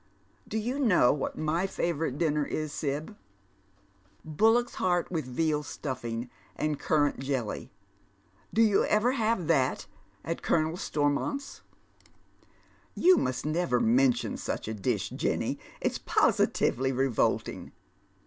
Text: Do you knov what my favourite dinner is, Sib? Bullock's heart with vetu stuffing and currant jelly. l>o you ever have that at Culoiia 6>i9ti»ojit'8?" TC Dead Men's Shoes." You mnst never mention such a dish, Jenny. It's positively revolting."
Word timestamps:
Do 0.47 0.57
you 0.57 0.79
knov 0.79 1.17
what 1.17 1.37
my 1.37 1.67
favourite 1.67 2.17
dinner 2.17 2.43
is, 2.43 2.73
Sib? 2.73 3.15
Bullock's 4.25 4.73
heart 4.81 5.11
with 5.11 5.27
vetu 5.27 5.63
stuffing 5.63 6.27
and 6.55 6.79
currant 6.79 7.19
jelly. 7.19 7.69
l>o 8.57 8.63
you 8.65 8.83
ever 8.85 9.11
have 9.11 9.45
that 9.45 9.85
at 10.25 10.41
Culoiia 10.41 10.71
6>i9ti»ojit'8?" 10.71 10.71
TC 10.73 10.93
Dead 10.93 11.15
Men's 11.21 11.43
Shoes." 11.43 11.61
You 13.05 13.17
mnst 13.19 13.45
never 13.45 13.79
mention 13.79 14.37
such 14.37 14.67
a 14.67 14.73
dish, 14.73 15.09
Jenny. 15.11 15.59
It's 15.81 15.99
positively 15.99 16.91
revolting." 16.91 17.71